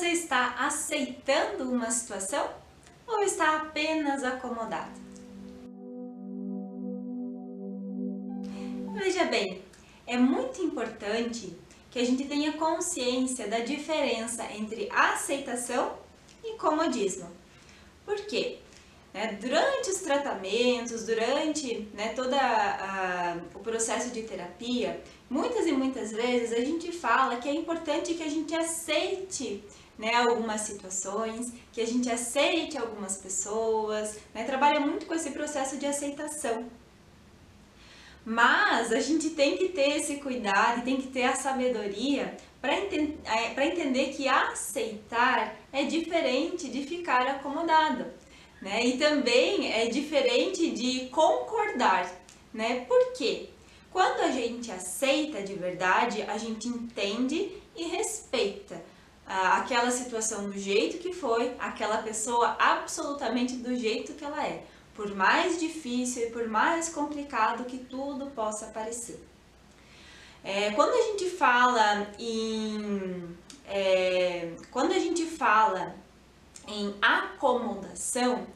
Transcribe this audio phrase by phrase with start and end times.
[0.00, 2.48] você está aceitando uma situação
[3.06, 4.98] ou está apenas acomodado?
[8.94, 9.62] Veja bem,
[10.06, 11.54] é muito importante
[11.90, 15.98] que a gente tenha consciência da diferença entre aceitação
[16.42, 17.28] e comodismo.
[18.06, 18.58] Por quê?
[19.12, 22.34] Né, durante os tratamentos, durante né, todo
[23.54, 28.22] o processo de terapia, muitas e muitas vezes a gente fala que é importante que
[28.22, 29.62] a gente aceite
[30.00, 35.76] né, algumas situações, que a gente aceite algumas pessoas, né, trabalha muito com esse processo
[35.76, 36.64] de aceitação.
[38.24, 43.18] Mas a gente tem que ter esse cuidado tem que ter a sabedoria para ente
[43.24, 48.06] é, entender que aceitar é diferente de ficar acomodado.
[48.60, 48.86] Né?
[48.86, 52.10] E também é diferente de concordar.
[52.52, 52.86] Né?
[52.86, 53.48] Por quê?
[53.90, 57.84] Quando a gente aceita de verdade, a gente entende e
[59.60, 64.64] aquela situação do jeito que foi, aquela pessoa absolutamente do jeito que ela é
[65.00, 69.18] por mais difícil e por mais complicado que tudo possa parecer.
[70.44, 75.94] É, quando a gente fala em é, quando a gente fala
[76.68, 78.46] em acomodação,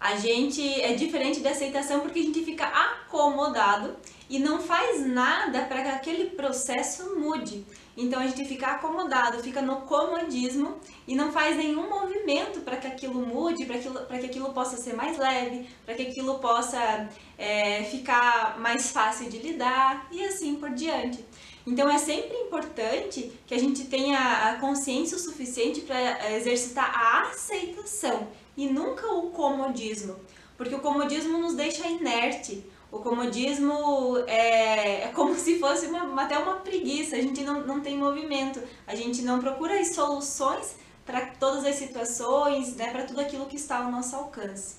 [0.00, 3.96] a gente é diferente da aceitação porque a gente fica acomodado
[4.30, 7.64] e não faz nada para que aquele processo mude.
[7.96, 12.86] Então a gente fica acomodado, fica no comodismo e não faz nenhum movimento para que
[12.86, 18.60] aquilo mude, para que aquilo possa ser mais leve, para que aquilo possa é, ficar
[18.60, 21.24] mais fácil de lidar e assim por diante.
[21.66, 27.30] Então é sempre importante que a gente tenha a consciência o suficiente para exercitar a
[27.30, 28.28] aceitação
[28.58, 30.16] e nunca o comodismo,
[30.56, 32.66] porque o comodismo nos deixa inerte.
[32.90, 37.80] O comodismo é, é como se fosse uma, até uma preguiça, a gente não, não
[37.80, 40.74] tem movimento, a gente não procura as soluções
[41.06, 44.76] para todas as situações, né, para tudo aquilo que está ao nosso alcance.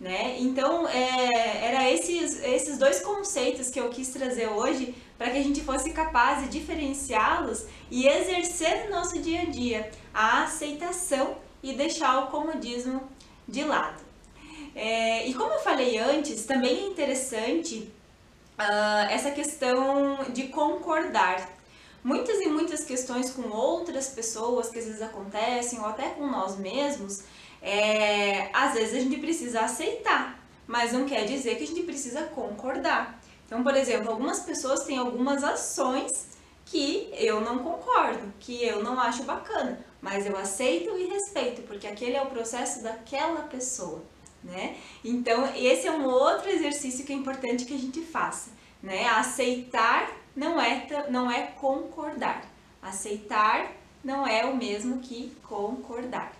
[0.00, 0.38] Né?
[0.40, 5.42] Então, é, era esses, esses dois conceitos que eu quis trazer hoje para que a
[5.42, 11.72] gente fosse capaz de diferenciá-los e exercer no nosso dia a dia a aceitação e
[11.72, 13.02] deixar o comodismo
[13.48, 14.02] de lado.
[14.74, 17.90] É, e como eu falei antes, também é interessante
[18.58, 21.50] uh, essa questão de concordar.
[22.02, 26.58] Muitas e muitas questões com outras pessoas que às vezes acontecem, ou até com nós
[26.58, 27.22] mesmos,
[27.62, 32.24] é, às vezes a gente precisa aceitar, mas não quer dizer que a gente precisa
[32.24, 33.18] concordar.
[33.46, 36.33] Então, por exemplo, algumas pessoas têm algumas ações
[36.66, 41.86] que eu não concordo, que eu não acho bacana, mas eu aceito e respeito, porque
[41.86, 44.02] aquele é o processo daquela pessoa
[44.44, 44.76] né?
[45.02, 48.50] Então, esse é um outro exercício que é importante que a gente faça,
[48.82, 49.06] né?
[49.08, 52.44] Aceitar não é, não é concordar.
[52.82, 53.72] Aceitar
[54.04, 56.32] não é o mesmo que concordar,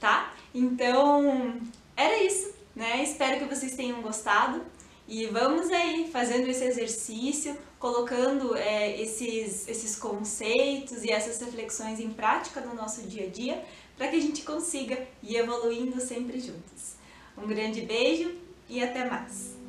[0.00, 0.32] tá?
[0.54, 1.60] Então,
[1.94, 3.02] era isso, né?
[3.02, 4.62] Espero que vocês tenham gostado
[5.08, 12.10] e vamos aí fazendo esse exercício, colocando é, esses, esses conceitos e essas reflexões em
[12.10, 13.62] prática no nosso dia a dia,
[13.96, 16.94] para que a gente consiga ir evoluindo sempre juntos.
[17.36, 18.34] Um grande beijo
[18.68, 19.61] e até mais!